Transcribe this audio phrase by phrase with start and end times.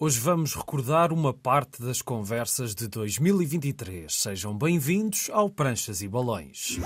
[0.00, 4.14] Hoje vamos recordar uma parte das conversas de 2023.
[4.14, 6.78] Sejam bem-vindos ao Pranchas e Balões.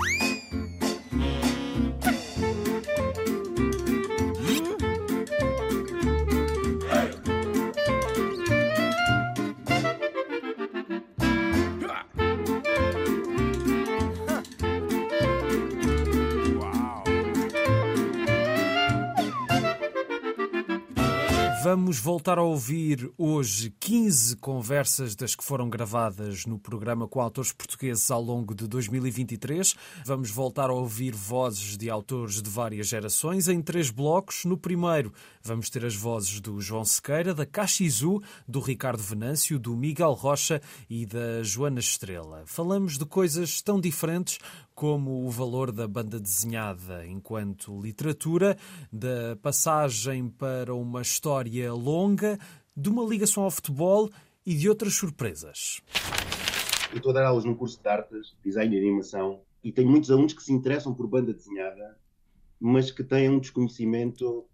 [21.93, 27.51] Vamos voltar a ouvir hoje 15 conversas das que foram gravadas no programa com autores
[27.51, 29.75] portugueses ao longo de 2023.
[30.03, 34.43] Vamos voltar a ouvir vozes de autores de várias gerações em três blocos.
[34.43, 39.75] No primeiro, vamos ter as vozes do João Sequeira, da Caxizu, do Ricardo Venâncio, do
[39.75, 42.41] Miguel Rocha e da Joana Estrela.
[42.47, 44.39] Falamos de coisas tão diferentes
[44.75, 48.57] como o valor da banda desenhada enquanto literatura,
[48.91, 52.37] da passagem para uma história longa,
[52.75, 54.09] de uma ligação ao futebol
[54.45, 55.81] e de outras surpresas.
[56.91, 60.11] Eu estou a dar aulas num curso de artes, design e animação, e tenho muitos
[60.11, 61.97] alunos que se interessam por banda desenhada,
[62.59, 64.47] mas que têm um desconhecimento uh,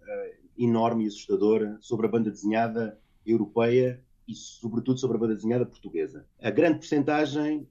[0.57, 6.25] enorme e assustador sobre a banda desenhada europeia e, sobretudo, sobre a banda desenhada portuguesa.
[6.41, 7.67] A grande percentagem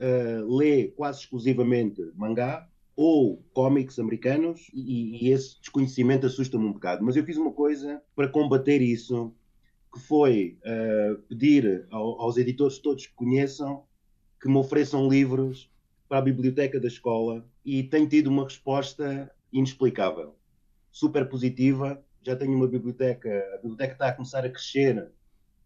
[0.00, 7.04] uh, lê quase exclusivamente mangá ou cómics americanos e, e esse desconhecimento assusta-me um bocado.
[7.04, 9.32] Mas eu fiz uma coisa para combater isso,
[9.92, 13.84] que foi uh, pedir ao, aos editores todos que conheçam
[14.40, 15.70] que me ofereçam livros
[16.08, 20.36] para a biblioteca da escola e tenho tido uma resposta inexplicável,
[20.90, 22.02] super positiva.
[22.22, 25.10] Já tenho uma biblioteca, a biblioteca está a começar a crescer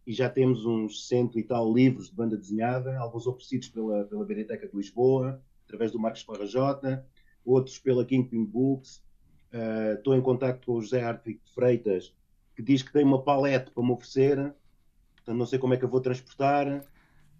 [0.07, 4.25] e já temos uns cento e tal livros de banda desenhada, alguns oferecidos pela, pela
[4.25, 7.07] Biblioteca de Lisboa, através do Marcos Parrajota,
[7.45, 9.03] outros pela Kingpin Books.
[9.53, 12.15] Uh, estou em contato com o José Artwick de Freitas,
[12.57, 14.37] que diz que tem uma palete para me oferecer,
[15.15, 16.85] portanto não sei como é que eu vou transportar.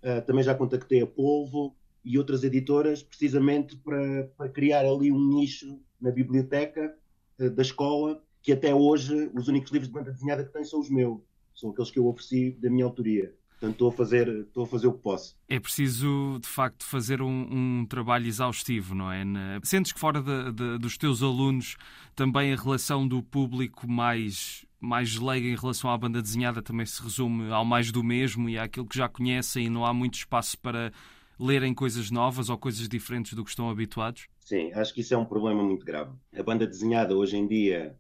[0.03, 1.75] Uh, também já contactei a Polvo
[2.05, 6.97] e outras editoras, precisamente para, para criar ali um nicho na biblioteca
[7.41, 10.81] uh, da escola, que até hoje os únicos livros de banda desenhada que tem são
[10.81, 11.21] os meus
[11.55, 13.35] são aqueles que eu ofereci da minha autoria.
[13.63, 15.37] Portanto, estou a fazer, estou a fazer o que posso.
[15.49, 17.47] É preciso, de facto, fazer um,
[17.81, 19.23] um trabalho exaustivo, não é?
[19.63, 21.77] Sentes que fora de, de, dos teus alunos
[22.17, 27.01] também a relação do público mais, mais leiga em relação à banda desenhada também se
[27.01, 30.59] resume ao mais do mesmo e àquilo que já conhecem e não há muito espaço
[30.59, 30.93] para
[31.39, 34.27] lerem coisas novas ou coisas diferentes do que estão habituados?
[34.41, 36.11] Sim, acho que isso é um problema muito grave.
[36.37, 37.97] A banda desenhada hoje em dia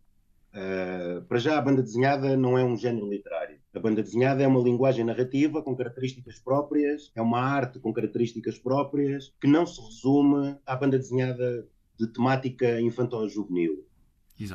[0.55, 3.59] Uh, para já, a banda desenhada não é um género literário.
[3.75, 8.59] A banda desenhada é uma linguagem narrativa com características próprias, é uma arte com características
[8.59, 11.67] próprias, que não se resume à banda desenhada
[11.99, 13.87] de temática infantil-juvenil.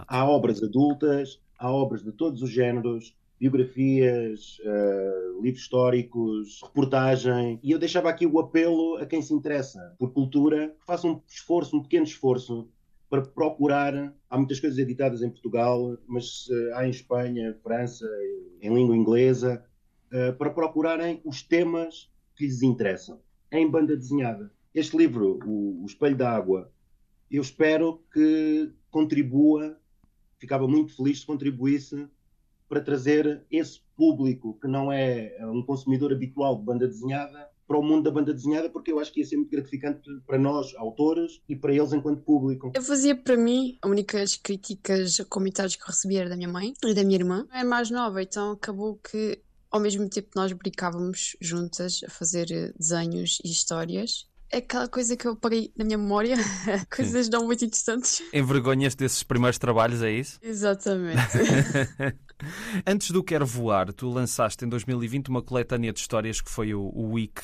[0.07, 7.59] Há obras adultas, há obras de todos os géneros, biografias, uh, livros históricos, reportagem.
[7.63, 11.21] E eu deixava aqui o apelo a quem se interessa por cultura que faça um
[11.27, 12.67] esforço, um pequeno esforço,
[13.09, 14.13] para procurar.
[14.29, 18.05] Há muitas coisas editadas em Portugal, mas uh, há em Espanha, França,
[18.61, 19.63] em língua inglesa,
[20.11, 23.19] uh, para procurarem os temas que lhes interessam
[23.51, 24.51] em banda desenhada.
[24.73, 26.71] Este livro, O, o Espelho da Água,
[27.31, 29.77] eu espero que contribua,
[30.37, 32.07] ficava muito feliz se contribuísse
[32.69, 37.83] para trazer esse público que não é um consumidor habitual de banda desenhada para o
[37.83, 41.41] mundo da banda desenhada, porque eu acho que ia ser muito gratificante para nós, autores,
[41.49, 42.71] e para eles enquanto público.
[42.73, 46.73] Eu fazia para mim, as únicas críticas, comentários que eu recebia era da minha mãe
[46.83, 47.45] e da minha irmã.
[47.51, 52.71] É mais nova, então acabou que ao mesmo tempo nós brincávamos juntas a fazer eh,
[52.79, 54.27] desenhos e histórias.
[54.49, 56.37] É aquela coisa que eu parei na minha memória,
[56.95, 58.23] coisas não muito interessantes.
[58.33, 60.39] Envergonhas desses primeiros trabalhos, é isso?
[60.41, 61.17] Exatamente.
[62.85, 66.81] Antes do Quero Voar, tu lançaste em 2020 uma coletânea de histórias que foi o,
[66.93, 67.41] o Week.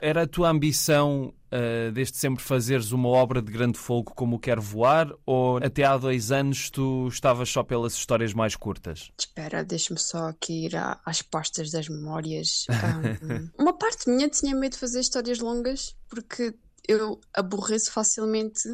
[0.00, 4.38] Era a tua ambição uh, desde sempre fazeres uma obra de grande fogo como o
[4.38, 9.12] Quero Voar ou até há dois anos tu estavas só pelas histórias mais curtas?
[9.16, 10.72] Espera, deixa-me só aqui ir
[11.04, 12.66] às pastas das memórias.
[12.82, 16.52] Um, uma parte minha tinha medo de fazer histórias longas porque
[16.86, 18.68] eu aborreço facilmente.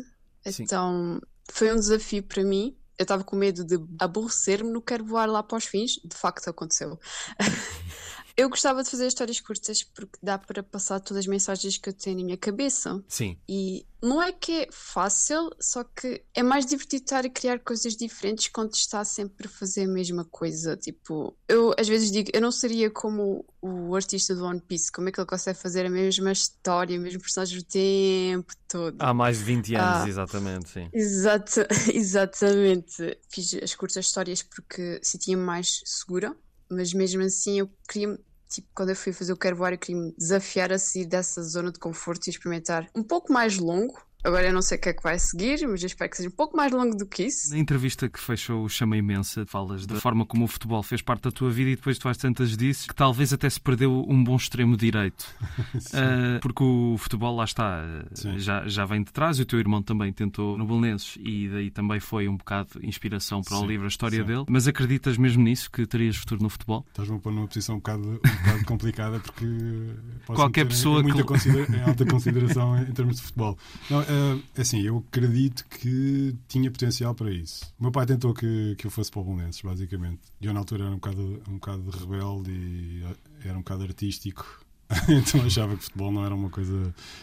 [0.47, 0.63] Sim.
[0.63, 1.21] Então
[1.51, 5.43] foi um desafio para mim eu estava com medo de aborrecer-me no quero voar lá
[5.43, 6.01] para os fins.
[6.05, 6.99] De facto, aconteceu.
[8.39, 11.93] eu gostava de fazer histórias curtas porque dá para passar todas as mensagens que eu
[11.93, 13.03] tenho na minha cabeça.
[13.09, 13.37] Sim.
[13.49, 17.97] E não é que é fácil, só que é mais divertido estar a criar coisas
[17.97, 20.77] diferentes quando está sempre a fazer a mesma coisa.
[20.77, 25.09] Tipo, eu às vezes digo, eu não seria como o artista do One Piece, como
[25.09, 28.97] é que ele consegue fazer a mesma história, o mesmo personagem o tempo todo.
[29.01, 30.89] Há mais de 20 anos, ah, exatamente, sim.
[30.93, 33.19] Exato, exatamente.
[33.29, 36.37] Fiz as curtas histórias porque se tinha mais segura
[36.71, 40.73] mas mesmo assim eu queria tipo, quando eu fui fazer o Carvoário, queria me desafiar
[40.73, 44.61] a sair dessa zona de conforto e experimentar um pouco mais longo, Agora eu não
[44.61, 46.73] sei o que é que vai seguir, mas eu espero que seja um pouco mais
[46.73, 47.53] longo do que isso.
[47.53, 51.23] Na entrevista que fechou o Chama Imensa, falas da forma como o futebol fez parte
[51.23, 54.23] da tua vida e depois tu às tantas disse que talvez até se perdeu um
[54.23, 55.23] bom extremo direito.
[55.95, 57.85] uh, porque o futebol, lá está,
[58.39, 61.71] já, já vem de trás e o teu irmão também tentou no Belenenses e daí
[61.71, 64.25] também foi um bocado inspiração para sim, o livro, a história sim.
[64.25, 64.45] dele.
[64.49, 66.85] Mas acreditas mesmo nisso, que terias futuro no futebol?
[66.89, 69.47] Estás-me a pôr numa posição um bocado, um bocado complicada porque
[70.27, 71.25] qualquer pessoa muita que...
[71.25, 73.57] considera em alta consideração em termos de futebol.
[73.89, 77.67] Não, Uh, assim, eu acredito que tinha potencial para isso.
[77.79, 80.21] O meu pai tentou que, que eu fosse para o Belenenses, basicamente.
[80.41, 83.05] E eu, na altura, era um bocado, um bocado rebelde e
[83.45, 84.65] era um bocado artístico.
[85.09, 86.73] então achava que futebol não era uma coisa.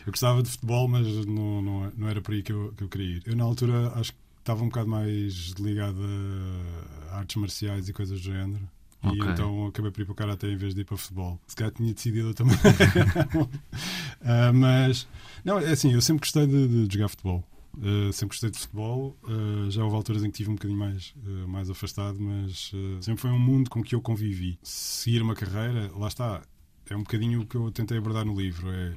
[0.06, 2.88] Eu gostava de futebol, mas não, não, não era por aí que eu, que eu
[2.88, 3.24] queria ir.
[3.26, 6.00] Eu, na altura, acho que estava um bocado mais ligado
[7.10, 8.70] a artes marciais e coisas do género.
[9.12, 9.30] Okay.
[9.30, 11.40] E então acabei por ir para o Karate em vez de ir para futebol.
[11.48, 12.56] Se calhar tinha decidido também.
[13.36, 15.08] uh, mas,
[15.44, 17.44] não, é assim, eu sempre gostei de, de jogar futebol.
[17.78, 19.18] Uh, sempre gostei de futebol.
[19.24, 22.72] Uh, já houve alturas em que estive um bocadinho mais, uh, mais afastado, mas
[23.02, 24.58] sempre foi um mundo com que eu convivi.
[24.64, 26.42] Seguir uma carreira, lá está,
[26.90, 28.72] é um bocadinho o que eu tentei abordar no livro.
[28.72, 28.94] É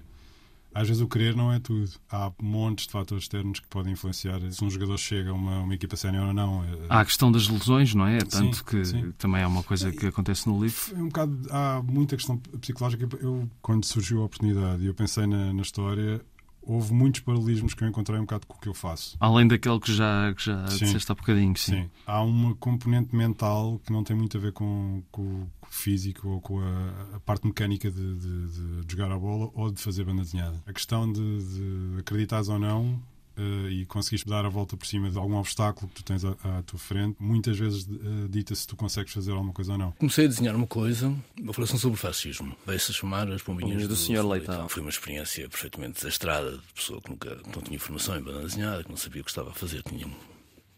[0.75, 1.91] às vezes o querer não é tudo.
[2.11, 5.75] Há montes de fatores externos que podem influenciar se um jogador chega a uma, uma
[5.75, 6.65] equipa sénior ou não.
[6.65, 8.19] É- há a questão das lesões, não é?
[8.19, 9.12] Tanto sim, que sim.
[9.19, 10.97] também é uma coisa que acontece no livro.
[10.97, 13.09] É um bocado, há muita questão psicológica.
[13.20, 16.20] Eu, quando surgiu a oportunidade e eu pensei na, na história,
[16.62, 19.16] houve muitos paralelismos que eu encontrei um bocado com o que eu faço.
[19.19, 21.72] Além daquele que já, que já sim, disseste há bocadinho, sim.
[21.72, 21.90] sim.
[22.06, 26.28] Há uma componente mental que não tem muito a ver com, com, com o físico
[26.28, 30.05] ou com a, a parte mecânica de, de, de, jogar a bola ou de fazer
[30.05, 30.62] banda desenhada.
[30.66, 33.00] A questão de, de acreditares ou não
[33.38, 36.31] uh, e conseguires dar a volta por cima de algum obstáculo que tu tens à,
[36.43, 39.93] à tua frente, muitas vezes uh, dita se tu consegues fazer alguma coisa ou não.
[39.93, 42.56] Comecei a desenhar uma coisa, uma falação sobre o fascismo.
[42.67, 44.69] Veio-se a chamar As Pombinhas do, do Senhor Leitão.
[44.69, 48.82] Foi uma experiência perfeitamente desastrada de pessoa que nunca não tinha formação em banda desenhada,
[48.82, 50.06] que não sabia o que estava a fazer, tinha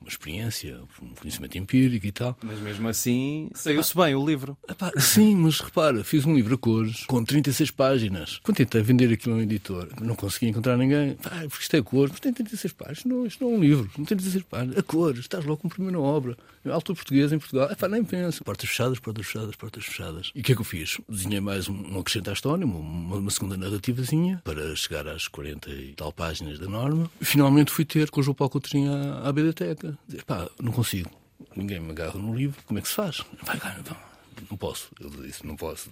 [0.00, 2.36] uma experiência, um conhecimento empírico e tal.
[2.42, 4.56] Mas mesmo assim, saiu-se bem o livro.
[4.68, 8.40] Epá, sim, mas repara, fiz um livro a cores com 36 páginas.
[8.42, 11.16] Quando tentei vender aquilo a um editor, não consegui encontrar ninguém.
[11.24, 13.04] Ah, porque isto é cores, mas tem 36 páginas.
[13.04, 14.78] Não, isto não é um livro, não tem 36 páginas.
[14.78, 16.36] A cores, estás logo com a primeira obra.
[16.68, 17.70] Alto português em Portugal.
[17.70, 18.44] Epá, nem penso.
[18.44, 20.30] Portas fechadas, portas fechadas, portas fechadas.
[20.34, 20.98] E o que é que eu fiz?
[21.08, 25.70] Desenhei mais um, um acrescento à história, uma, uma segunda narrativazinha, para chegar às 40
[25.70, 27.10] e tal páginas da norma.
[27.20, 29.98] Finalmente fui ter com o João Paulo Coutrinho à, à biblioteca.
[30.06, 31.10] Dizer, pá, não consigo.
[31.56, 32.62] Ninguém me agarra no livro.
[32.64, 33.24] Como é que se faz?
[33.42, 34.10] Vai, vai, vai
[34.48, 34.90] não posso.
[35.00, 35.90] Ele disse, não posso.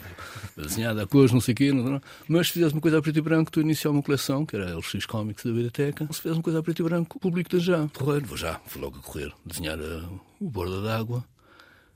[0.57, 1.73] Desenhada a cores, não sei o quê.
[1.73, 2.03] Não, não.
[2.29, 4.77] Mas se fizesse uma coisa a preto e branco, tu iniciar uma coleção, que era
[4.77, 6.07] LX Comics da Biblioteca.
[6.07, 7.89] Se fizesse uma coisa a preto e branco, publico-te já.
[7.89, 8.61] Correr, vou já.
[8.67, 9.33] Vou logo a correr.
[9.45, 11.25] Desenhar uh, o borda d'água,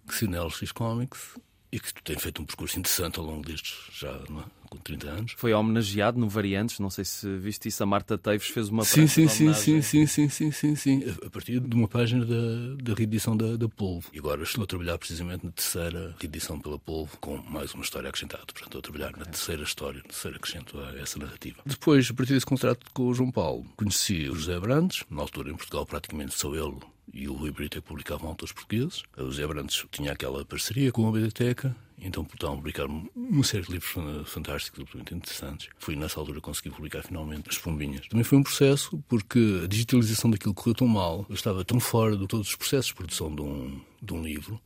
[0.07, 1.39] que se na LX Comics,
[1.71, 4.62] e que tu tens feito um percurso interessante ao longo destes já, não é?
[4.73, 5.35] Com 30 anos.
[5.37, 9.07] Foi homenageado no Variantes, não sei se viste isso, a Marta Teves fez uma sim,
[9.07, 12.95] sim, sim, sim, sim, sim, sim, sim, sim, a partir de uma página da, da
[12.95, 14.09] reedição da, da Polvo.
[14.15, 18.09] E agora estou a trabalhar precisamente na terceira reedição pela Polvo, com mais uma história
[18.09, 18.45] acrescentada.
[18.47, 21.59] Portanto, estou a trabalhar na terceira história, no terceiro acrescento a essa narrativa.
[21.67, 25.51] Depois, a partir desse contrato com o João Paulo, conheci o José Brandes, na altura
[25.51, 26.81] em Portugal praticamente sou ele
[27.13, 29.03] e o Rui Brito é que publicavam autores portugueses.
[29.19, 33.65] O José Brandes tinha aquela parceria com a biblioteca então estavam a publicar uma série
[33.65, 33.93] de livros
[34.29, 35.69] fantásticos, absolutamente interessantes.
[35.79, 38.09] Fui nessa altura consegui publicar finalmente As Pombinhas.
[38.09, 42.17] Também foi um processo porque a digitalização daquilo correu tão mal, eu estava tão fora
[42.17, 44.61] de todos os processos de produção de um, de um livro,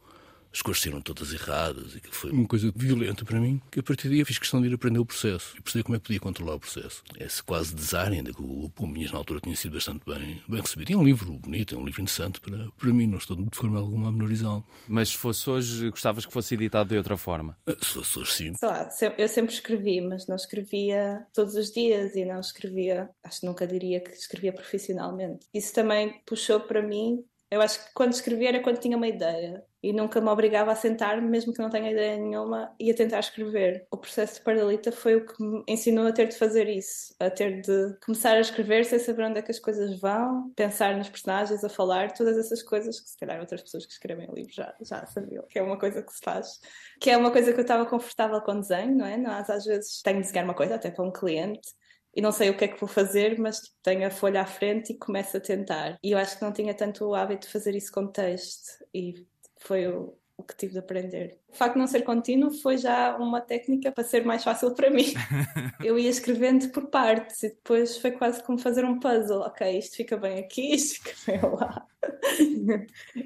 [0.57, 3.83] as coisas saíram todas erradas, e que foi uma coisa violenta para mim, que a
[3.83, 6.21] partir daí fiz questão de ir aprender o processo e perceber como é que podia
[6.21, 7.03] controlar o processo.
[7.21, 10.91] Esse quase design, ainda que o Pombinhas na altura tinha sido bastante bem, bem recebido.
[10.91, 13.55] E é um livro bonito, é um livro interessante para, para mim, não estou de
[13.55, 14.65] forma alguma a menorizá-lo.
[14.89, 17.59] Mas se fosse hoje, gostavas que fosse editado de outra forma?
[17.67, 18.55] Ah, se fosse hoje, sim.
[18.55, 23.41] Sei lá, eu sempre escrevi, mas não escrevia todos os dias e não escrevia, acho
[23.41, 25.47] que nunca diria que escrevia profissionalmente.
[25.53, 29.65] Isso também puxou para mim eu acho que quando escrevia era quando tinha uma ideia
[29.87, 33.21] e nunca me obrigava a sentar, mesmo que não tenha ideia nenhuma, e a tentar
[33.21, 33.87] escrever.
[33.89, 37.31] O processo de Pardalita foi o que me ensinou a ter de fazer isso, a
[37.31, 41.09] ter de começar a escrever sem saber onde é que as coisas vão, pensar nos
[41.09, 44.75] personagens, a falar, todas essas coisas que se calhar outras pessoas que escrevem livros já,
[44.81, 46.59] já sabiam, que é uma coisa que se faz,
[47.01, 49.17] que é uma coisa que eu estava confortável com desenho, não é?
[49.17, 51.69] Nós às vezes tenho de desenhar uma coisa até para um cliente
[52.17, 54.47] e não sei o que é que vou fazer, mas tipo, tenho a folha à
[54.47, 55.99] frente e começo a tentar.
[56.03, 59.27] E eu acho que não tinha tanto o hábito de fazer isso com texto e
[59.57, 61.41] foi o, o que tive de aprender.
[61.57, 64.91] O facto de não ser contínuo foi já uma técnica para ser mais fácil para
[64.91, 65.07] mim.
[65.83, 69.41] eu ia escrevendo por partes e depois foi quase como fazer um puzzle.
[69.41, 71.87] Ok, isto fica bem aqui, isto fica bem lá.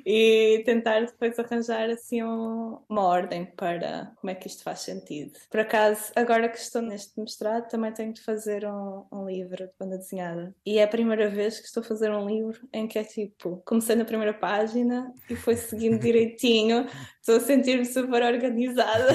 [0.07, 5.33] e tentar depois arranjar assim um, uma ordem para como é que isto faz sentido.
[5.51, 9.73] Por acaso, agora que estou neste mestrado, também tenho de fazer um, um livro de
[9.79, 10.55] banda desenhada.
[10.65, 13.61] E é a primeira vez que estou a fazer um livro em que é tipo,
[13.65, 16.87] comecei na primeira página e foi seguindo direitinho.
[17.31, 19.13] Estou a sentir-me super organizada.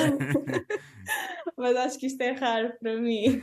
[1.58, 3.42] Mas acho que isto é raro para mim.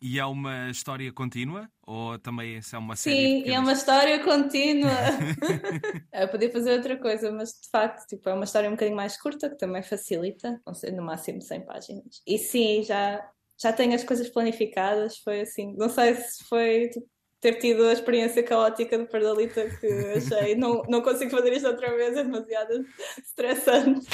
[0.00, 1.68] E é uma história contínua?
[1.86, 3.16] Ou também é uma série?
[3.16, 4.90] Sim, é uma história contínua.
[6.12, 9.20] eu podia fazer outra coisa, mas de facto tipo, é uma história um bocadinho mais
[9.20, 12.22] curta, que também facilita, não sei, no máximo 100 páginas.
[12.26, 13.26] E sim, já,
[13.60, 17.06] já tenho as coisas planificadas, foi assim, não sei se foi tipo,
[17.44, 19.86] ter tido a experiência caótica do Pardalita que
[20.16, 22.86] achei, não, não consigo fazer isto outra vez, é demasiado
[23.18, 24.06] estressante.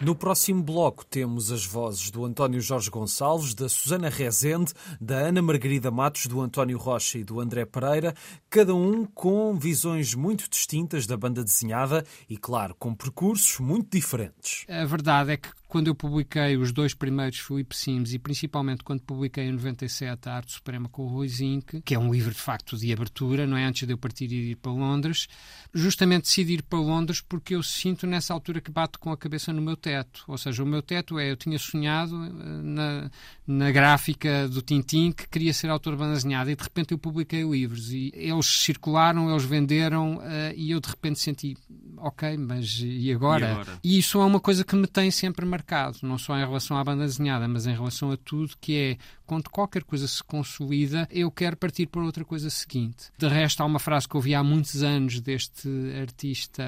[0.00, 5.42] No próximo bloco temos as vozes do António Jorge Gonçalves, da Susana Rezende, da Ana
[5.42, 8.14] Margarida Matos, do António Rocha e do André Pereira,
[8.48, 14.64] cada um com visões muito distintas da banda desenhada e, claro, com percursos muito diferentes.
[14.68, 19.02] A verdade é que quando eu publiquei os dois primeiros Filipe Sims e principalmente quando
[19.02, 22.40] publiquei em 97 a Arte Suprema com o Rui Zinck, que é um livro de
[22.40, 25.28] facto de abertura, não é antes de eu partir e ir para Londres,
[25.74, 29.52] justamente decidi ir para Londres porque eu sinto nessa altura que bato com a cabeça
[29.52, 30.22] no meu teto.
[30.28, 32.30] Ou seja, o meu teto é, eu tinha sonhado eh,
[32.62, 33.10] na,
[33.46, 36.98] na gráfica do Tintim que queria ser autor de banda desenhada e de repente eu
[36.98, 41.56] publiquei livros e eles circularam, eles venderam uh, e eu de repente senti,
[41.96, 43.46] ok, mas e agora?
[43.46, 43.78] e agora?
[43.82, 46.84] E isso é uma coisa que me tem sempre marcado não só em relação à
[46.84, 51.30] banda desenhada, mas em relação a tudo que é quando qualquer coisa se consolida, eu
[51.30, 53.10] quero partir para outra coisa seguinte.
[53.18, 55.68] De resto, há uma frase que ouvi há muitos anos deste
[56.00, 56.64] artista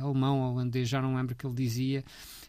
[0.00, 2.02] alemão, holandês, já não lembro o que ele dizia.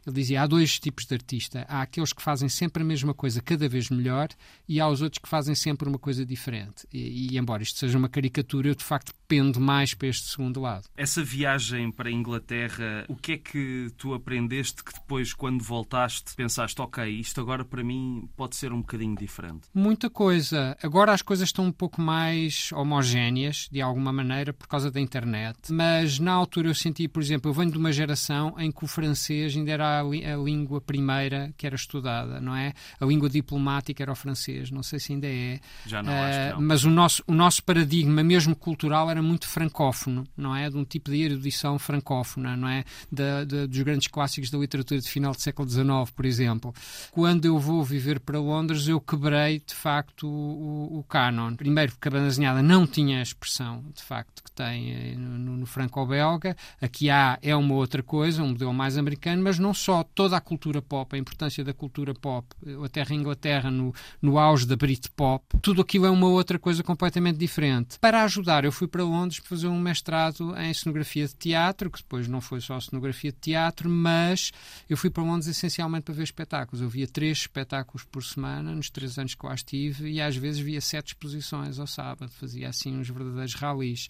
[0.06, 1.66] Ele dizia: há dois tipos de artista.
[1.68, 4.30] Há aqueles que fazem sempre a mesma coisa, cada vez melhor,
[4.68, 6.88] e há os outros que fazem sempre uma coisa diferente.
[6.92, 10.60] E, e embora isto seja uma caricatura, eu de facto pendo mais para este segundo
[10.60, 10.90] lado.
[10.98, 16.36] Essa viagem para a Inglaterra, o que é que tu aprendeste que depois, quando voltaste,
[16.36, 19.70] pensaste, ok, isto agora para mim pode ser um bocadinho diferente?
[19.74, 20.78] Muita coisa.
[20.84, 25.72] Agora as coisas estão um pouco mais homogéneas, de alguma maneira, por causa da internet.
[25.72, 28.88] Mas na altura eu senti, por exemplo, eu venho de uma geração em que o
[28.88, 32.74] francês ainda era a, a língua primeira que era estudada, não é?
[33.00, 35.60] A língua diplomática era o francês, não sei se ainda é.
[35.86, 36.62] Já não, uh, acho que não.
[36.62, 40.70] Mas o nosso, o nosso paradigma, mesmo cultural, era muito francófono, não é?
[40.70, 42.84] De um tipo de erudição francófona, não é?
[43.12, 46.74] Da, da, dos grandes clássicos da literatura de final do século XIX, por exemplo.
[47.12, 51.56] Quando eu vou viver para Londres, eu quebrei, de facto, o, o canon.
[51.56, 55.58] Primeiro, porque a banda desenhada não tinha a expressão, de facto, que tem eh, no,
[55.58, 56.56] no franco-belga.
[56.82, 60.42] Aqui há, é uma outra coisa, um modelo mais americano, mas não só toda a
[60.42, 62.48] cultura pop, a importância da cultura pop,
[62.84, 67.38] a terra Inglaterra no, no auge da Britpop, tudo aquilo é uma outra coisa completamente
[67.38, 68.00] diferente.
[68.00, 72.00] Para ajudar, eu fui para Londres para fazer um mestrado em cenografia de teatro, que
[72.00, 74.52] depois não foi só cenografia de teatro, mas
[74.90, 76.82] eu fui para Londres essencialmente para ver espetáculos.
[76.82, 80.62] Eu via três espetáculos por semana, nos três anos que lá estive, e às vezes
[80.62, 82.32] via sete exposições ao sábado.
[82.32, 84.08] Fazia assim uns verdadeiros ralis.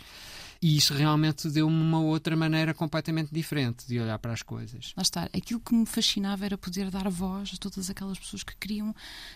[0.61, 4.93] E isso realmente deu-me uma outra maneira completamente diferente de olhar para as coisas.
[4.95, 5.23] Lá está.
[5.33, 8.93] Aquilo que me fascinava era poder dar voz a todas aquelas pessoas que queriam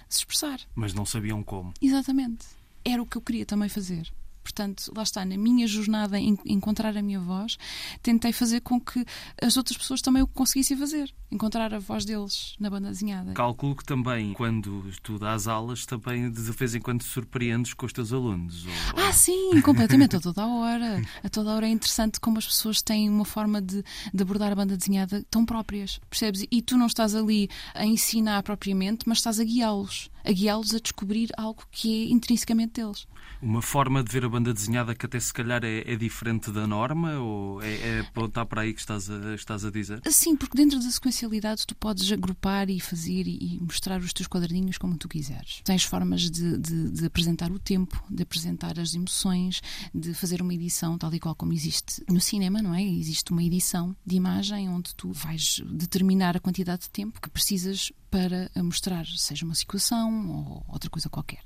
[0.08, 0.60] se expressar.
[0.76, 1.74] Mas não sabiam como.
[1.82, 2.46] Exatamente.
[2.84, 4.12] Era o que eu queria também fazer.
[4.46, 7.58] Portanto, lá está, na minha jornada em encontrar a minha voz,
[8.04, 9.04] tentei fazer com que
[9.42, 13.34] as outras pessoas também o conseguissem fazer, encontrar a voz deles na banda desenhada.
[13.34, 17.92] Calculo que também, quando tu dás aulas, também de vez em quando surpreendes com os
[17.92, 18.68] teus alunos.
[18.68, 19.04] Ou...
[19.04, 21.02] Ah, sim, completamente, a toda hora.
[21.24, 23.84] A toda hora é interessante como as pessoas têm uma forma de,
[24.14, 26.46] de abordar a banda desenhada tão próprias, percebes?
[26.52, 30.80] E tu não estás ali a ensinar propriamente, mas estás a guiá-los, a guiá-los a
[30.80, 33.08] descobrir algo que é intrinsecamente deles.
[33.42, 36.66] Uma forma de ver a banda desenhada que até se calhar é, é diferente da
[36.66, 40.02] norma ou é, é apontar para aí que estás a, estás a dizer?
[40.10, 44.78] Sim, porque dentro da sequencialidade tu podes agrupar e fazer e, mostrar os teus quadradinhos
[44.78, 45.62] como tu quiseres.
[45.64, 49.62] Tens formas de, de, de, apresentar o tempo, de apresentar as emoções,
[49.94, 52.84] de fazer uma edição tal e qual como existe no cinema, não é?
[52.84, 57.92] Existe uma edição de imagem onde tu vais determinar a quantidade de tempo que precisas
[58.16, 61.44] para mostrar, seja uma situação ou outra coisa qualquer.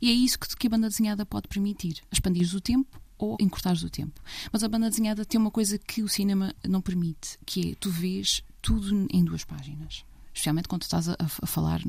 [0.00, 3.74] E é isso que, que a banda desenhada pode permitir: expandir o tempo ou encurtar
[3.74, 4.18] o tempo.
[4.50, 7.90] Mas a banda desenhada tem uma coisa que o cinema não permite, que é tu
[7.90, 10.02] vês tudo em duas páginas.
[10.32, 11.82] Especialmente quando estás a, a, falar,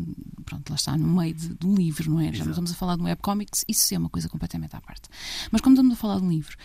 [0.44, 2.34] pronto, lá está, no meio de, de um livro, não é?
[2.34, 5.04] Já não estamos a falar de um webcomics, isso é uma coisa completamente à parte.
[5.50, 6.58] Mas quando estamos a falar de um livro,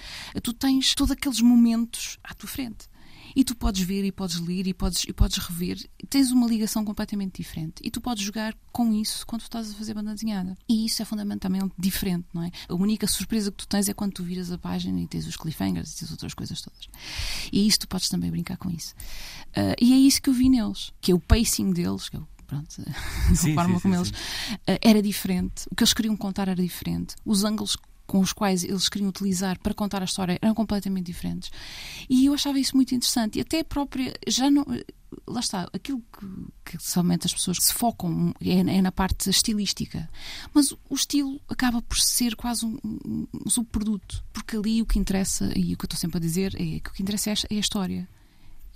[0.42, 2.88] tu tens todos aqueles momentos à tua frente.
[3.34, 5.78] E tu podes ver e podes ler e podes, e podes rever.
[6.08, 7.74] Tens uma ligação completamente diferente.
[7.82, 10.56] E tu podes jogar com isso quando tu estás a fazer banda desenhada.
[10.68, 12.50] E isso é fundamentalmente diferente, não é?
[12.68, 15.36] A única surpresa que tu tens é quando tu viras a página e tens os
[15.36, 16.88] cliffhangers e tens outras coisas todas.
[17.52, 18.94] E isso tu podes também brincar com isso.
[19.50, 22.20] Uh, e é isso que eu vi neles, que é o pacing deles, que é
[22.20, 22.70] o pronto,
[23.34, 26.48] sim, a forma sim, como sim, eles uh, era diferente, o que eles queriam contar
[26.48, 27.76] era diferente, os ângulos
[28.06, 31.50] com os quais eles queriam utilizar para contar a história eram completamente diferentes.
[32.08, 33.38] E eu achava isso muito interessante.
[33.38, 34.14] E até a própria.
[34.26, 34.64] Já não.
[35.28, 40.10] Lá está, aquilo que, que somente as pessoas se focam é, é, na parte estilística.
[40.52, 44.24] Mas o estilo acaba por ser quase um, um subproduto.
[44.32, 46.90] Porque ali o que interessa, e o que eu estou sempre a dizer, é que
[46.90, 48.08] o que interessa é a história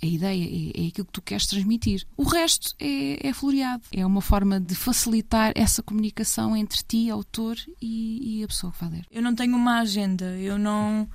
[0.01, 2.05] a ideia, é, é aquilo que tu queres transmitir.
[2.15, 3.83] O resto é, é floreado.
[3.91, 8.79] É uma forma de facilitar essa comunicação entre ti, autor, e, e a pessoa que
[8.79, 9.05] vai ler.
[9.11, 11.07] Eu não tenho uma agenda, eu não.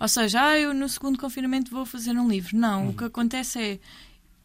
[0.00, 2.56] Ou seja, ah, eu no segundo confinamento vou fazer um livro.
[2.56, 2.90] Não, uhum.
[2.90, 3.80] o que acontece é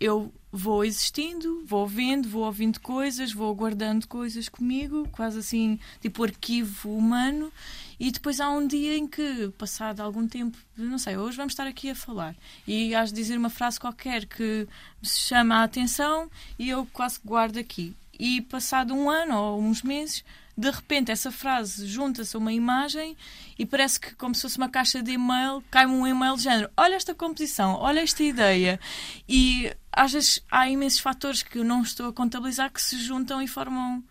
[0.04, 6.26] eu vou existindo, vou vendo, vou ouvindo coisas, vou guardando coisas comigo, quase assim, tipo
[6.26, 7.50] arquivo humano,
[7.98, 11.66] e depois há um dia em que, passado algum tempo, não sei, hoje vamos estar
[11.66, 12.36] aqui a falar,
[12.68, 14.68] e has de dizer uma frase qualquer que
[15.02, 16.30] me chama a atenção
[16.60, 17.96] e eu quase guardo aqui.
[18.20, 20.24] E passado um ano ou uns meses,
[20.56, 23.18] de repente essa frase junta-se a uma imagem
[23.58, 26.70] e parece que, como se fosse uma caixa de e-mail, cai-me um e-mail de género:
[26.78, 28.80] olha esta composição, olha esta ideia.
[29.28, 33.42] E às vezes há imensos fatores que eu não estou a contabilizar que se juntam
[33.42, 34.04] e formam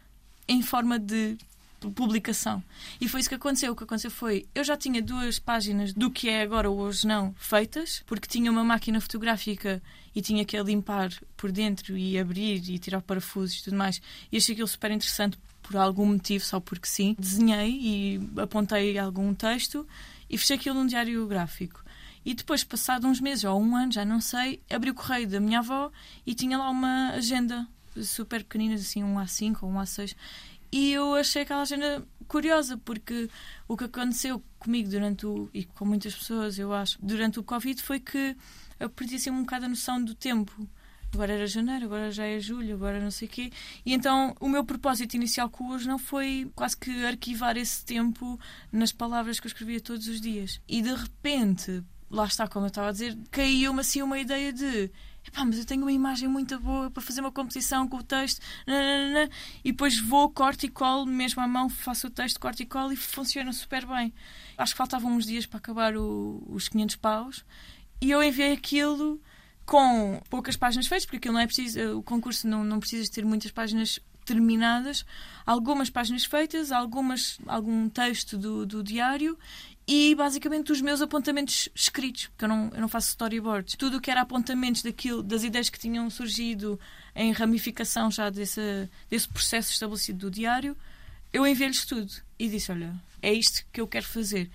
[0.49, 1.37] em forma de
[1.91, 2.62] publicação.
[3.01, 3.73] E foi isso que aconteceu.
[3.73, 7.35] O que aconteceu foi, eu já tinha duas páginas do que é agora hoje não
[7.37, 9.83] feitas, porque tinha uma máquina fotográfica
[10.15, 14.01] e tinha que a limpar por dentro e abrir e tirar parafusos e tudo mais.
[14.31, 17.17] E achei aquilo super interessante por algum motivo, só porque sim.
[17.19, 19.87] Desenhei e apontei algum texto
[20.29, 21.83] e fechei aquilo num diário gráfico.
[22.25, 25.41] E depois, passado uns meses ou um ano, já não sei, abri o correio da
[25.41, 25.91] minha avó
[26.25, 27.67] e tinha lá uma agenda
[28.02, 30.14] super pequenina, assim, um A5 ou um A6.
[30.71, 33.29] E eu achei aquela agenda curiosa, porque
[33.69, 35.50] o que aconteceu comigo durante o.
[35.52, 38.35] e com muitas pessoas, eu acho, durante o Covid foi que
[38.81, 40.67] eu perdi assim, um bocado a noção do tempo.
[41.12, 43.52] Agora era janeiro, agora já é julho, agora não sei o quê.
[43.85, 48.40] E então o meu propósito inicial com hoje não foi quase que arquivar esse tempo
[48.73, 50.59] nas palavras que eu escrevia todos os dias.
[50.66, 54.90] E de repente, lá está, como eu estava a dizer, caiu-me assim uma ideia de
[55.27, 58.40] Epá, mas eu tenho uma imagem muito boa para fazer uma composição com o texto,
[58.66, 59.31] nananana,
[59.64, 62.92] e depois vou, corto e colo, mesmo à mão, faço o texto, corto e colo
[62.92, 64.12] e funciona super bem.
[64.59, 67.44] Acho que faltavam uns dias para acabar o, os 500 paus
[68.01, 69.20] e eu enviei aquilo
[69.64, 73.53] com poucas páginas feitas, porque não é preciso, o concurso não, não precisa ter muitas
[73.53, 75.05] páginas terminadas,
[75.46, 79.38] algumas páginas feitas, algumas, algum texto do, do diário
[79.87, 83.75] e basicamente os meus apontamentos escritos, porque eu não, eu não faço storyboards.
[83.77, 86.79] Tudo o que era apontamentos daquilo, das ideias que tinham surgido
[87.14, 90.77] em ramificação já desse, desse processo estabelecido do diário,
[91.33, 94.51] eu enviei-lhes tudo e disse: Olha, é isto que eu quero fazer.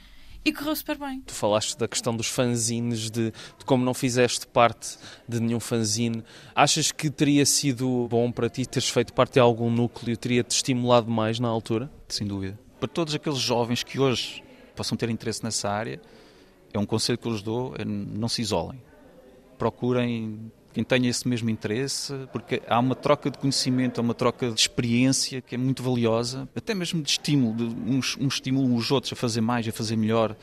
[0.46, 1.22] E correu super bem.
[1.28, 6.24] Tu falaste da questão dos fanzines, de, de, como não fizeste parte de nenhum fanzine.
[6.56, 10.16] Achas que teria sido bom para ti teres feito parte de algum núcleo?
[10.16, 11.92] Teria-te estimulado mais na altura?
[12.08, 12.58] Sem dúvida.
[12.80, 14.42] Para todos aqueles jovens que hoje
[14.78, 16.00] possam ter interesse nessa área,
[16.74, 18.82] é um conselho que eu lhes dou: é não se isolem.
[19.58, 24.52] Procurem quem tenha esse mesmo interesse, porque há uma troca de conhecimento, há uma troca
[24.52, 28.92] de experiência que é muito valiosa, até mesmo de estímulo, de uns, uns estimulam os
[28.92, 30.36] outros a fazer mais, a fazer melhor.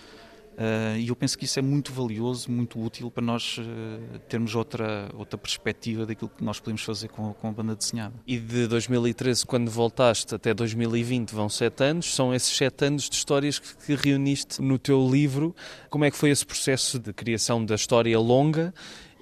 [0.54, 4.54] Uh, e eu penso que isso é muito valioso, muito útil para nós uh, termos
[4.54, 8.14] outra, outra perspectiva daquilo que nós podemos fazer com, com a banda desenhada.
[8.26, 12.14] E de 2013, quando voltaste, até 2020, vão sete anos.
[12.14, 15.54] São esses sete anos de histórias que, que reuniste no teu livro.
[15.90, 18.72] Como é que foi esse processo de criação da história longa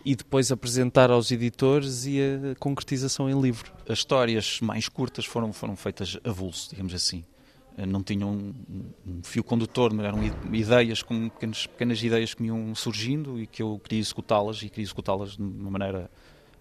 [0.04, 3.72] e depois apresentar aos editores e a concretização em livro?
[3.88, 7.24] As histórias mais curtas foram, foram feitas a vulso, digamos assim.
[7.76, 8.54] Eh, não tinham um,
[9.06, 10.18] um fio condutor, eram
[10.52, 14.68] ideias, com pequenas, pequenas ideias que me iam surgindo e que eu queria executá-las e
[14.68, 16.10] queria executá-las de uma maneira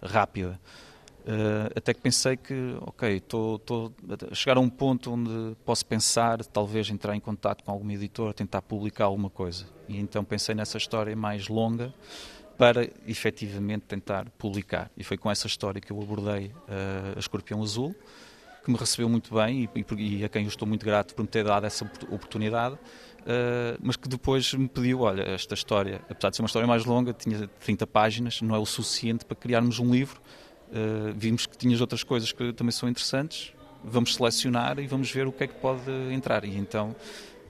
[0.02, 0.58] rápida.
[1.22, 3.62] Uh, até que pensei que, ok, estou
[4.30, 8.34] a chegar a um ponto onde posso pensar, talvez entrar em contato com algum editor,
[8.34, 9.66] tentar publicar alguma coisa.
[9.88, 11.94] E então pensei nessa história mais longa
[12.58, 14.90] para efetivamente tentar publicar.
[14.96, 17.94] E foi com essa história que eu abordei uh, a Escorpião Azul
[18.62, 21.28] que me recebeu muito bem e, e, a quem eu estou muito grato por me
[21.28, 26.36] ter dado essa oportunidade, uh, mas que depois me pediu: olha, esta história, apesar de
[26.36, 29.90] ser uma história mais longa, tinha 30 páginas, não é o suficiente para criarmos um
[29.90, 30.20] livro.
[30.68, 33.52] Uh, vimos que tinhas outras coisas que também são interessantes,
[33.84, 36.44] vamos selecionar e vamos ver o que é que pode entrar.
[36.44, 36.96] E então,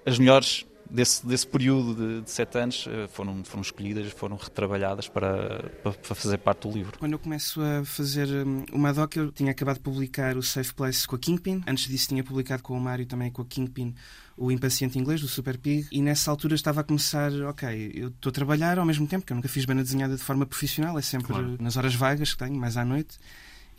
[0.05, 5.09] as melhores desse, desse período de, de sete anos uh, foram, foram escolhidas, foram retrabalhadas
[5.09, 6.99] para, para, para, fazer parte do livro.
[6.99, 10.73] Quando eu começo a fazer um, uma doc, eu tinha acabado de publicar o Safe
[10.75, 11.62] Place com a Kingpin.
[11.66, 13.95] Antes disso, tinha publicado com o Mário também com a Kingpin
[14.37, 18.31] o Impaciente Inglês, do Super Pig, e nessa altura estava a começar, ok, eu estou
[18.31, 21.03] a trabalhar ao mesmo tempo, que eu nunca fiz banda desenhada de forma profissional, é
[21.03, 21.57] sempre claro.
[21.61, 23.18] nas horas vagas que tenho, mais à noite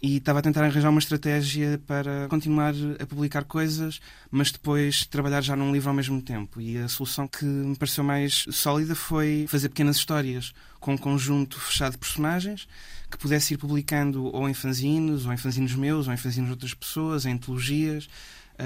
[0.04, 5.40] e estava a tentar arranjar uma estratégia para continuar a publicar coisas, mas depois trabalhar
[5.40, 6.60] já num livro ao mesmo tempo.
[6.60, 11.58] E a solução que me pareceu mais sólida foi fazer pequenas histórias com um conjunto
[11.58, 12.68] fechado de personagens
[13.10, 16.52] que pudesse ir publicando ou em fanzines, ou em fanzines meus, ou em fanzines de
[16.52, 18.10] outras pessoas, em antologias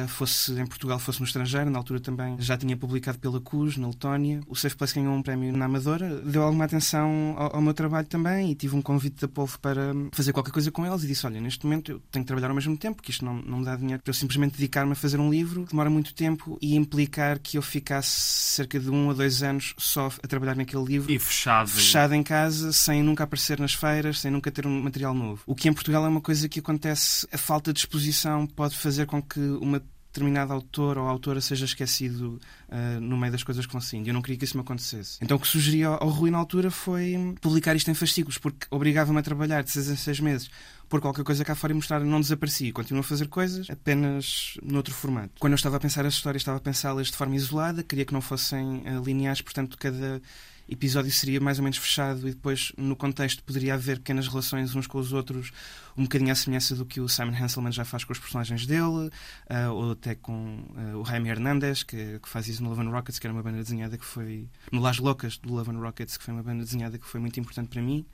[0.07, 1.69] fosse em Portugal, fosse no estrangeiro.
[1.69, 4.41] Na altura também já tinha publicado pela CUS, na Letónia.
[4.47, 6.21] O Safe Place ganhou um prémio na Amadora.
[6.21, 9.93] Deu alguma atenção ao, ao, meu trabalho também e tive um convite da Polvo para
[10.11, 12.55] fazer qualquer coisa com eles e disse, olha, neste momento eu tenho que trabalhar ao
[12.55, 15.19] mesmo tempo, que isto não, não me dá dinheiro para eu simplesmente dedicar-me a fazer
[15.19, 15.65] um livro.
[15.69, 20.07] Demora muito tempo e implicar que eu ficasse cerca de um a dois anos só
[20.23, 21.11] a trabalhar naquele livro.
[21.11, 21.69] E fechado.
[21.69, 25.41] Fechado em casa, sem nunca aparecer nas feiras, sem nunca ter um material novo.
[25.45, 29.05] O que em Portugal é uma coisa que acontece, a falta de exposição pode fazer
[29.05, 29.81] com que uma
[30.17, 34.07] determinado autor ou autora seja esquecido uh, no meio das coisas que vão saindo.
[34.07, 35.19] Eu não queria que isso me acontecesse.
[35.21, 38.65] Então o que sugeri ao, ao Rui na altura foi publicar isto em fascículos, porque
[38.71, 40.49] obrigava-me a trabalhar de seis em seis meses
[40.89, 42.71] por qualquer coisa cá fora e mostrar não desapareci.
[42.71, 45.33] Continuo a fazer coisas apenas noutro formato.
[45.39, 48.13] Quando eu estava a pensar as histórias, estava a pensá-las de forma isolada, queria que
[48.13, 50.21] não fossem uh, lineares, portanto, cada
[50.69, 54.85] episódio seria mais ou menos fechado e depois, no contexto, poderia haver pequenas relações uns
[54.85, 55.51] com os outros,
[55.97, 59.09] um bocadinho à semelhança do que o Simon Hanselman já faz com os personagens dele,
[59.49, 62.89] uh, ou até com uh, o Jaime Hernandez, que, que, faz isso no Love and
[62.91, 64.47] Rockets, que era uma banda desenhada que foi.
[64.71, 67.39] no Las Locas do Love and Rockets, que foi uma banda desenhada que foi muito
[67.39, 68.05] importante para mim.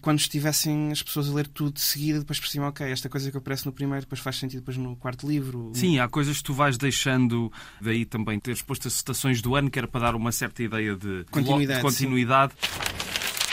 [0.00, 3.36] Quando estivessem as pessoas a ler tudo de seguida, depois percebem, ok, esta coisa que
[3.36, 5.72] aparece no primeiro, depois faz sentido depois no quarto livro.
[5.74, 9.70] Sim, há coisas que tu vais deixando, daí também teres posto as citações do ano,
[9.70, 11.78] que era para dar uma certa ideia de continuidade.
[11.78, 12.52] De continuidade.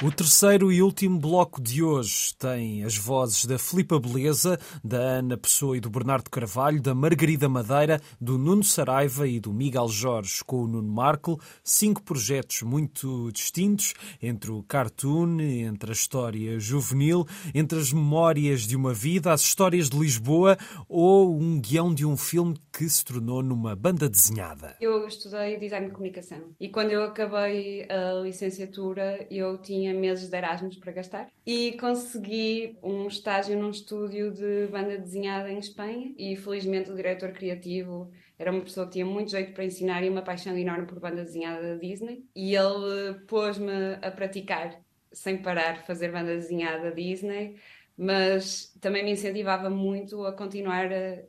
[0.01, 5.35] O terceiro e último bloco de hoje tem as vozes da Filipa Beleza, da Ana
[5.35, 10.41] Pessoa e do Bernardo Carvalho, da Margarida Madeira, do Nuno Saraiva e do Miguel Jorge
[10.45, 11.37] com o Nuno Marco.
[11.61, 18.77] Cinco projetos muito distintos, entre o cartoon, entre a história juvenil, entre as memórias de
[18.77, 20.57] uma vida, as histórias de Lisboa
[20.87, 24.77] ou um guião de um filme que se tornou numa banda desenhada.
[24.79, 30.29] Eu estudei design de comunicação e quando eu acabei a licenciatura eu tinha tinha meses
[30.29, 36.13] de Erasmus para gastar e consegui um estágio num estúdio de banda desenhada em Espanha
[36.17, 40.09] e felizmente o diretor criativo era uma pessoa que tinha muito jeito para ensinar e
[40.09, 44.79] uma paixão enorme por banda desenhada da Disney e ele pôs-me a praticar
[45.11, 47.57] sem parar fazer banda desenhada Disney
[47.97, 51.23] mas também me incentivava muito a continuar a,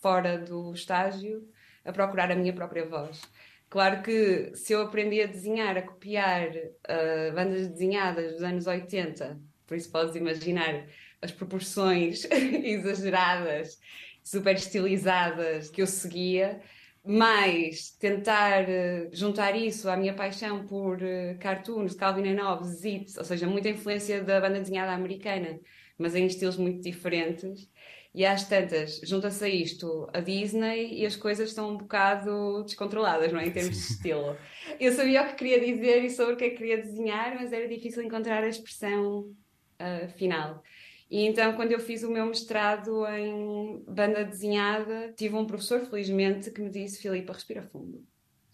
[0.00, 1.48] fora do estágio
[1.84, 3.22] a procurar a minha própria voz.
[3.70, 9.40] Claro que se eu aprendi a desenhar, a copiar uh, bandas desenhadas dos anos 80,
[9.64, 10.86] por isso podes imaginar
[11.22, 13.78] as proporções exageradas,
[14.24, 16.60] super estilizadas que eu seguia,
[17.04, 23.16] mais tentar uh, juntar isso à minha paixão por uh, cartoons, Calvin and Hobbes, Zips,
[23.18, 25.60] ou seja, muita influência da banda desenhada americana,
[25.96, 27.70] mas em estilos muito diferentes
[28.12, 33.32] e às tantas, junta-se a isto a Disney e as coisas estão um bocado descontroladas,
[33.32, 33.46] não é?
[33.46, 34.36] Em termos de estilo.
[34.80, 37.52] Eu sabia o que queria dizer e sobre o que é que queria desenhar, mas
[37.52, 40.60] era difícil encontrar a expressão uh, final.
[41.08, 46.50] E então, quando eu fiz o meu mestrado em banda desenhada, tive um professor, felizmente,
[46.50, 48.04] que me disse: Filipa, respira fundo.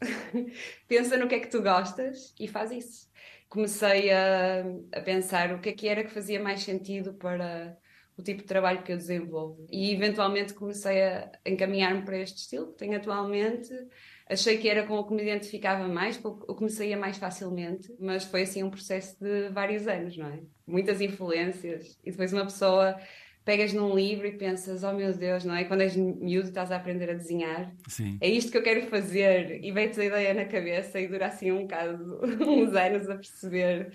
[0.86, 3.10] Pensa no que é que tu gostas e faz isso.
[3.48, 7.76] Comecei a, a pensar o que é que era que fazia mais sentido para
[8.16, 9.66] o tipo de trabalho que eu desenvolvo.
[9.70, 13.72] E eventualmente comecei a encaminhar-me para este estilo que tenho atualmente.
[14.28, 17.18] Achei que era com o que me identificava mais, com o que me saía mais
[17.18, 20.40] facilmente, mas foi assim um processo de vários anos, não é?
[20.66, 21.96] Muitas influências.
[22.02, 22.96] E depois uma pessoa
[23.46, 25.62] pegas num livro e pensas, oh meu Deus, não é?
[25.62, 27.72] Quando és miúdo estás a aprender a desenhar.
[27.86, 28.18] Sim.
[28.20, 29.64] É isto que eu quero fazer.
[29.64, 33.92] E vem-te a ideia na cabeça e dura assim um bocado, uns anos a perceber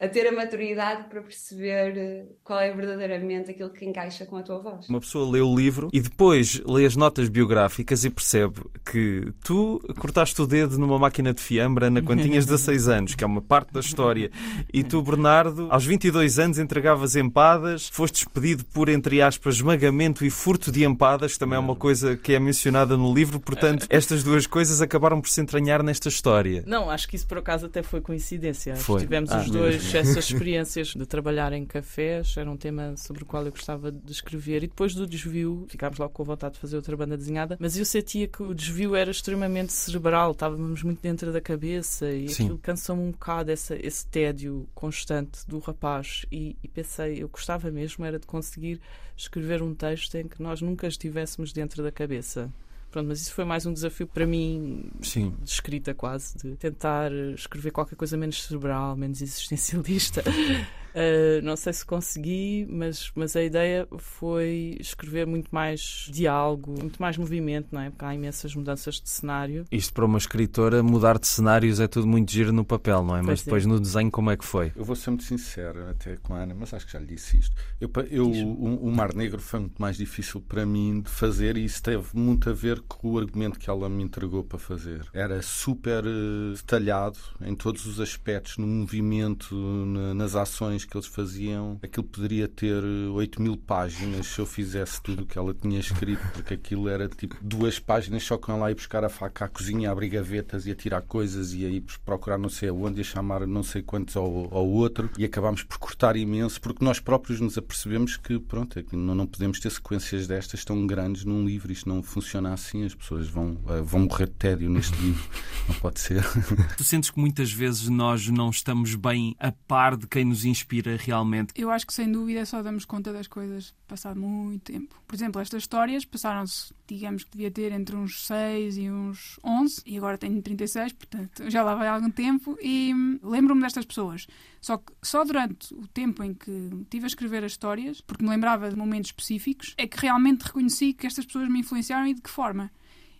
[0.00, 4.42] a ter a maturidade para perceber eh, qual é verdadeiramente aquilo que encaixa com a
[4.42, 4.88] tua voz.
[4.88, 9.78] Uma pessoa lê o livro e depois lê as notas biográficas e percebe que tu
[9.98, 13.42] cortaste o dedo numa máquina de fiambra na quando tinhas 16 anos, que é uma
[13.42, 14.30] parte da história,
[14.72, 20.30] e tu, Bernardo, aos 22 anos entregavas empadas, foste despedido por, entre aspas, esmagamento e
[20.30, 24.24] furto de empadas, que também é uma coisa que é mencionada no livro, portanto, estas
[24.24, 26.64] duas coisas acabaram por se entranhar nesta história.
[26.66, 28.76] Não, acho que isso por acaso até foi coincidência.
[28.76, 28.96] Foi.
[28.96, 33.26] Estivemos ah, os dois essas, experiências de trabalhar em cafés era um tema sobre o
[33.26, 34.62] qual eu gostava de escrever.
[34.62, 37.84] E depois do desvio, ficámos logo com vontade de fazer outra banda desenhada, mas eu
[37.84, 42.44] sentia que o desvio era extremamente cerebral, estávamos muito dentro da cabeça e Sim.
[42.44, 46.24] aquilo cansou-me um bocado essa, esse tédio constante do rapaz.
[46.30, 48.80] E, e pensei, eu gostava mesmo era de conseguir
[49.16, 52.50] escrever um texto em que nós nunca estivéssemos dentro da cabeça.
[52.90, 55.32] Pronto, mas isso foi mais um desafio para mim, Sim.
[55.42, 60.24] de escrita quase, de tentar escrever qualquer coisa menos cerebral, menos existencialista.
[60.94, 67.00] Uh, não sei se consegui, mas, mas a ideia foi escrever muito mais diálogo, muito
[67.00, 67.90] mais movimento, não é?
[67.90, 69.64] Porque há imensas mudanças de cenário.
[69.70, 73.18] Isto para uma escritora, mudar de cenários é tudo muito giro no papel, não é?
[73.18, 73.68] Pois mas depois é.
[73.68, 74.72] no desenho, como é que foi?
[74.74, 77.38] Eu vou ser muito sincero, até com a Ana, mas acho que já lhe disse
[77.38, 77.54] isto.
[77.80, 81.64] Eu, eu o, o, Mar Negro foi muito mais difícil para mim de fazer e
[81.64, 85.06] isso teve muito a ver com o argumento que ela me entregou para fazer.
[85.12, 91.06] Era super uh, detalhado em todos os aspectos, no movimento, na, nas ações que eles
[91.06, 95.78] faziam, aquilo poderia ter 8 mil páginas se eu fizesse tudo o que ela tinha
[95.78, 99.48] escrito, porque aquilo era tipo duas páginas só com ela ir buscar a faca à
[99.48, 103.46] cozinha, abrir gavetas e a tirar coisas e aí procurar não sei aonde e chamar
[103.46, 105.10] não sei quantos ao, ao outro.
[105.18, 109.14] E acabámos por cortar imenso porque nós próprios nos apercebemos que pronto, é que não,
[109.14, 113.28] não podemos ter sequências destas tão grandes num livro, isto não funciona assim, as pessoas
[113.28, 115.22] vão, eh, vão morrer de tédio neste livro,
[115.68, 116.24] não pode ser.
[116.76, 120.69] Tu sentes que muitas vezes nós não estamos bem a par de quem nos inspira
[120.70, 121.52] inspira realmente?
[121.56, 124.94] Eu acho que sem dúvida só damos conta das coisas passado muito tempo.
[125.06, 129.82] Por exemplo, estas histórias passaram-se, digamos que devia ter entre uns 6 e uns 11
[129.84, 134.26] e agora tenho 36, portanto já lá vai algum tempo e lembro-me destas pessoas.
[134.60, 136.50] Só que só durante o tempo em que
[136.82, 140.92] estive a escrever as histórias, porque me lembrava de momentos específicos, é que realmente reconheci
[140.92, 142.70] que estas pessoas me influenciaram e de que forma.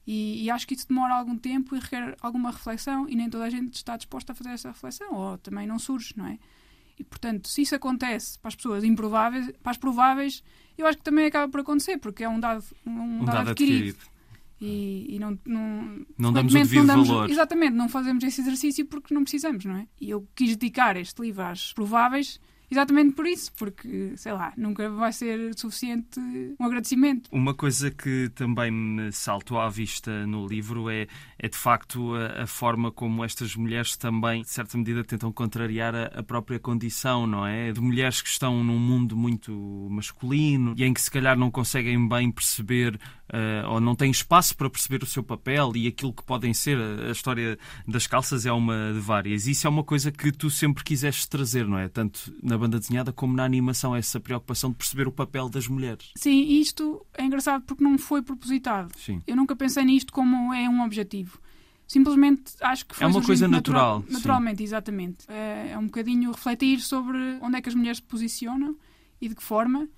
[0.07, 3.45] E, e, acho que isso demora algum tempo e requer alguma reflexão e nem toda
[3.45, 6.39] a gente está disposta a fazer essa reflexão, ou também não surge, não é?
[7.01, 10.43] E, portanto, se isso acontece para as pessoas improváveis, para as prováveis,
[10.77, 13.51] eu acho que também acaba por acontecer, porque é um dado, um, um dado, dado
[13.53, 13.97] adquirido.
[13.97, 14.11] adquirido.
[14.61, 17.31] E, e, não, não, não damos o devido damos, valor.
[17.31, 19.87] Exatamente, não fazemos esse exercício porque não precisamos, não é?
[19.99, 22.39] E eu quis dedicar este livro às prováveis
[22.71, 26.21] exatamente por isso, porque, sei lá, nunca vai ser suficiente
[26.59, 27.29] um agradecimento.
[27.33, 31.07] Uma coisa que também me saltou à vista no livro é,
[31.39, 35.95] é de facto a, a forma como estas mulheres também, de certa medida, tentam contrariar
[35.95, 37.73] a, a, própria condição, não é?
[37.73, 39.53] De mulheres que estão num mundo muito
[39.91, 42.99] masculino e em que se calhar não conseguem bem perceber
[43.31, 46.79] uh, ou não têm espaço para perceber o seu papel e aquilo que podem ser.
[46.79, 49.47] A, história das calças é uma de várias.
[49.47, 51.89] Isso é uma coisa que tu sempre quiseste trazer, não é?
[51.89, 56.11] Tanto na banda desenhada como na animação, essa preocupação de perceber o papel das mulheres.
[56.15, 58.93] Sim, isto é engraçado porque não foi propositado.
[58.97, 59.21] Sim.
[59.27, 61.41] Eu nunca pensei nisto como é um objetivo.
[61.87, 63.99] Simplesmente acho que foi É uma coisa natural.
[63.99, 64.65] natural naturalmente, sim.
[64.65, 65.25] exatamente.
[65.29, 68.77] É, é um bocadinho refletir sobre onde é que as mulheres se posicionam
[69.21, 69.89] e de que forma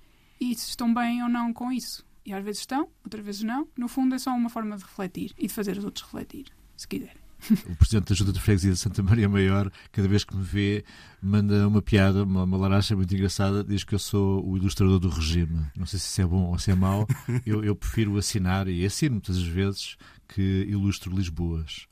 [0.41, 2.03] e se estão bem ou não com isso.
[2.25, 3.67] E às vezes estão, outras vezes não.
[3.77, 6.87] No fundo é só uma forma de refletir e de fazer os outros refletir, se
[6.87, 7.21] quiserem.
[7.69, 10.85] O presidente da Junta de Freguesia de Santa Maria Maior, cada vez que me vê,
[11.21, 15.09] manda uma piada, uma, uma laracha muito engraçada, diz que eu sou o ilustrador do
[15.09, 15.65] regime.
[15.75, 17.07] Não sei se isso é bom ou se é mau.
[17.45, 21.87] Eu, eu prefiro assinar, e assino muitas vezes, que ilustro Lisboas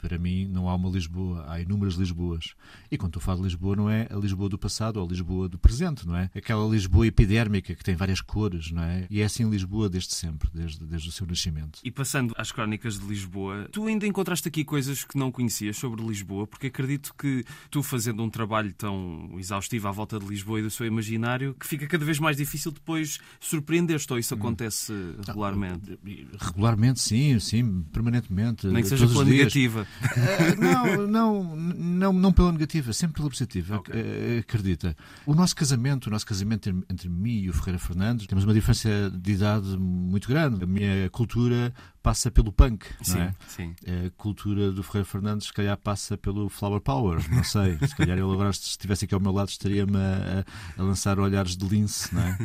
[0.00, 2.54] para mim não há uma Lisboa, há inúmeras Lisboas.
[2.90, 5.48] E quando eu falo de Lisboa, não é a Lisboa do passado ou a Lisboa
[5.48, 6.30] do presente, não é?
[6.34, 9.06] Aquela Lisboa epidérmica que tem várias cores, não é?
[9.10, 11.80] E é assim Lisboa desde sempre, desde, desde o seu nascimento.
[11.84, 16.02] E passando às crónicas de Lisboa, tu ainda encontraste aqui coisas que não conhecias sobre
[16.02, 20.62] Lisboa, porque acredito que tu fazendo um trabalho tão exaustivo à volta de Lisboa e
[20.62, 24.38] do seu imaginário, que fica cada vez mais difícil depois surpreender-te, ou isso hum.
[24.38, 24.92] acontece
[25.26, 25.98] regularmente?
[26.38, 28.66] Regularmente, sim, sim, permanentemente.
[28.66, 29.86] Nem que seja pela negativa.
[30.00, 33.76] Uh, não, não, não, não pela negativa, sempre pela positiva.
[33.78, 34.00] Okay.
[34.00, 34.96] Uh, acredita.
[35.26, 38.54] O nosso casamento, o nosso casamento entre, entre mim e o Ferreira Fernandes, temos uma
[38.54, 40.64] diferença de idade muito grande.
[40.64, 41.72] A minha cultura
[42.02, 43.34] passa pelo punk, sim, não é?
[43.46, 43.74] Sim.
[43.86, 47.78] A cultura do Ferreira Fernandes, se calhar, passa pelo Flower Power, não sei.
[47.86, 50.44] Se calhar ele agora, se estivesse aqui ao meu lado, estaria-me a,
[50.78, 52.38] a, lançar olhares de lince, não é?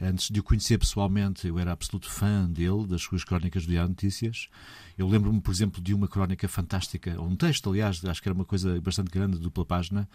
[0.00, 3.90] Antes de o conhecer pessoalmente, eu era absoluto fã dele, das suas crónicas do Diário
[3.90, 4.48] Notícias.
[5.00, 8.44] Eu lembro-me, por exemplo, de uma crónica fantástica, um texto, aliás, acho que era uma
[8.44, 10.06] coisa bastante grande, dupla página,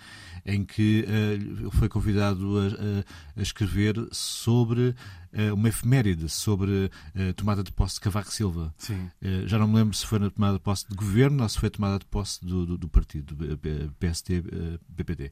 [0.45, 6.91] em que uh, ele foi convidado a, a, a escrever sobre uh, uma efeméride, sobre
[7.15, 8.73] a uh, tomada de posse de Cavaco Silva.
[8.93, 11.59] Uh, já não me lembro se foi na tomada de posse de governo ou se
[11.59, 13.57] foi tomada de posse do, do, do partido, do
[13.99, 15.31] PST-BPD.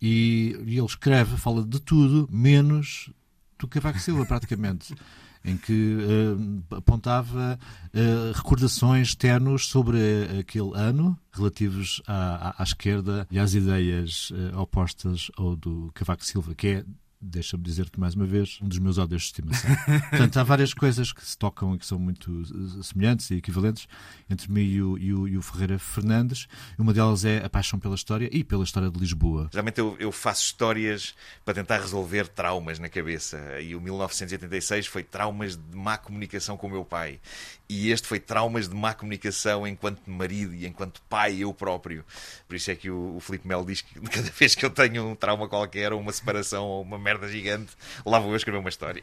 [0.00, 3.10] E, e ele escreve, fala de tudo, menos
[3.58, 4.94] do Cavaco Silva, praticamente.
[5.46, 7.58] em que uh, apontava
[7.92, 9.98] uh, recordações ternos sobre
[10.40, 16.54] aquele ano relativos à, à, à, esquerda e às ideias opostas ao do Cavaco Silva,
[16.54, 16.84] que é
[17.24, 19.70] deixa-me dizer-te mais uma vez, um dos meus ódios de estimação.
[20.10, 23.88] Portanto, há várias coisas que se tocam e que são muito eh, semelhantes e equivalentes
[24.28, 26.46] entre mim e o, e o, e o Ferreira Fernandes.
[26.78, 29.48] Uma delas é a paixão pela história e pela história de Lisboa.
[29.52, 33.60] Geralmente eu, eu faço histórias para tentar resolver traumas na cabeça.
[33.60, 37.20] E o 1986 foi traumas de má comunicação com o meu pai.
[37.68, 42.04] E este foi traumas de má comunicação enquanto marido e enquanto pai, eu próprio.
[42.46, 45.08] Por isso é que o, o Filipe Melo diz que cada vez que eu tenho
[45.08, 47.72] um trauma qualquer, ou uma separação, ou uma merda gigante,
[48.04, 49.02] lá vou eu escrever uma história.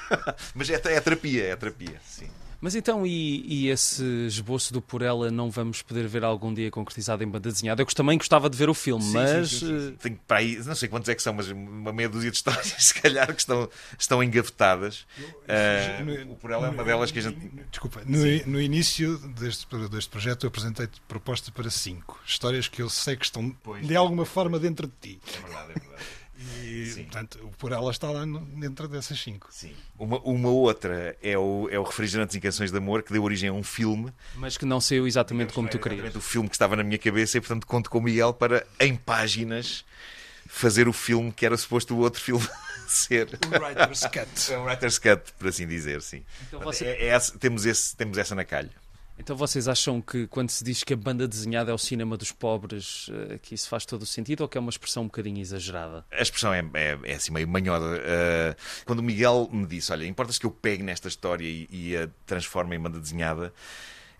[0.54, 2.28] Mas é, é terapia, é terapia, sim.
[2.60, 6.70] Mas então, e, e, esse esboço do Por Ela não vamos poder ver algum dia
[6.70, 7.80] concretizado em banda desenhada?
[7.80, 9.50] Eu também gostava de ver o filme, sim, mas.
[9.50, 12.30] Sim, sim, Tenho para aí, não sei quantos é que são, mas uma meia dúzia
[12.30, 13.68] de histórias, se calhar, que estão,
[13.98, 15.06] estão engavetadas.
[15.18, 17.50] Uh, o Por Ela é uma delas que a gente.
[17.70, 22.90] Desculpa, no, no início deste, deste projeto eu apresentei proposta para cinco histórias que eu
[22.90, 25.20] sei que estão pois, de alguma forma dentro de ti.
[25.34, 26.19] É verdade, é verdade.
[26.64, 27.04] E, Sim.
[27.04, 29.48] portanto, por ela está lá dentro dessas cinco.
[29.50, 29.74] Sim.
[29.98, 33.50] Uma, uma outra é o, é o Refrigerantes e Canções de Amor, que deu origem
[33.50, 34.12] a um filme.
[34.36, 36.14] Mas que não saiu exatamente como tu querias.
[36.14, 38.96] O filme que estava na minha cabeça e, portanto, conto com o Miguel para, em
[38.96, 39.84] páginas,
[40.46, 42.46] fazer o filme que era suposto o outro filme
[42.88, 43.28] ser.
[43.46, 44.52] O Writer's Cut.
[44.54, 46.24] o Writer's Cut, por assim dizer, sim.
[46.48, 46.86] Então você...
[46.86, 48.70] é, é, temos, esse, temos essa na calha.
[49.20, 52.32] Então vocês acham que quando se diz que a banda desenhada é o cinema dos
[52.32, 55.38] pobres, eh, que isso faz todo o sentido ou que é uma expressão um bocadinho
[55.38, 56.06] exagerada?
[56.10, 57.84] A expressão é, é, é assim meio manhosa.
[57.84, 61.96] Uh, quando o Miguel me disse, olha, importa-se que eu pegue nesta história e, e
[61.98, 63.52] a transforme em banda desenhada,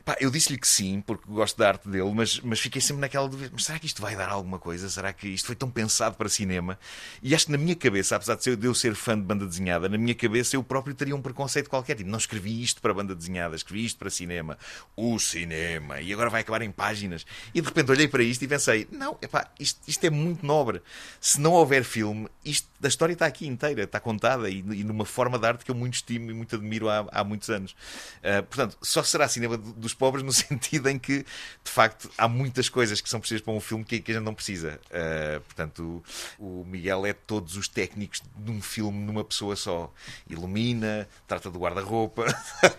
[0.05, 3.29] Pá, eu disse-lhe que sim, porque gosto da arte dele, mas, mas fiquei sempre naquela
[3.29, 4.89] dúvida: mas será que isto vai dar alguma coisa?
[4.89, 6.79] Será que isto foi tão pensado para cinema?
[7.23, 9.99] E acho que na minha cabeça, apesar de eu ser fã de banda desenhada, na
[9.99, 11.97] minha cabeça eu próprio teria um preconceito qualquer.
[11.97, 14.59] Tipo, não escrevi isto para banda desenhada, escrevi isto para cinema.
[14.97, 16.01] O cinema.
[16.01, 17.27] E agora vai acabar em páginas.
[17.55, 20.83] E de repente olhei para isto e pensei: não, epá, isto, isto é muito nobre.
[21.21, 25.05] Se não houver filme, isto, a história está aqui inteira, está contada e, e numa
[25.05, 27.73] forma de arte que eu muito estimo e muito admiro há, há muitos anos.
[27.73, 32.71] Uh, portanto, só será cinema dos pobres no sentido em que, de facto, há muitas
[32.71, 34.81] coisas que são precisas para um filme que, que a gente não precisa.
[34.87, 36.03] Uh, portanto,
[36.39, 39.93] o, o, Miguel é todos os técnicos de um filme numa pessoa só.
[40.29, 42.25] Ilumina, trata do guarda-roupa,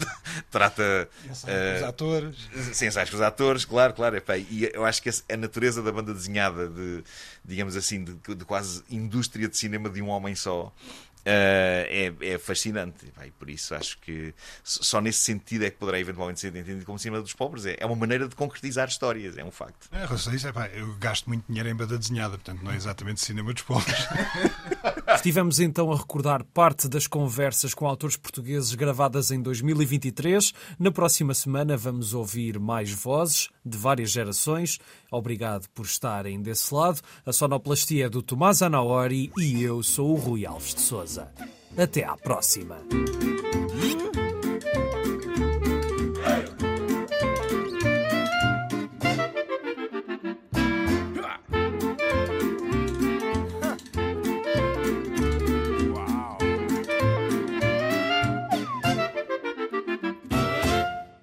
[0.49, 1.07] trata.
[1.29, 2.37] Ensaios uh, com os atores.
[2.73, 4.17] Sim, ensaios com os atores, claro, claro.
[4.17, 7.03] É, e eu acho que a natureza da banda desenhada, de,
[7.45, 10.73] digamos assim, de, de quase indústria de cinema de um homem só,
[11.21, 15.99] Uh, é, é, fascinante e por isso acho que só nesse sentido é que poderá
[15.99, 17.65] eventualmente ser entendido como cinema dos pobres.
[17.67, 19.87] É, é uma maneira de concretizar histórias, é um facto.
[19.91, 23.21] É, isso, é, pá, eu gasto muito dinheiro em banda desenhada, portanto não é exatamente
[23.21, 23.95] cinema dos pobres.
[25.21, 30.51] Estivemos então a recordar parte das conversas com autores portugueses gravadas em 2023.
[30.79, 34.79] Na próxima semana vamos ouvir mais vozes de várias gerações.
[35.11, 37.01] Obrigado por estarem desse lado.
[37.23, 41.31] A sonoplastia é do Tomás Anaori e eu sou o Rui Alves de Souza.
[41.77, 42.79] Até à próxima.